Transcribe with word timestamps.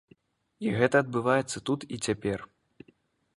І 0.65 0.71
гэта 0.79 1.01
адбываецца 1.05 1.61
тут 1.69 1.85
і 1.97 2.01
цяпер. 2.09 2.39